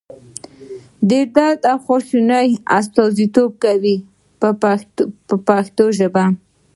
د 1.09 1.11
درد 1.35 1.61
او 1.71 1.77
خواشینۍ 1.85 2.49
استازیتوب 2.77 3.51
کوي 3.63 3.95
په 5.27 5.35
پښتو 5.77 5.85
ژبه. 5.97 6.25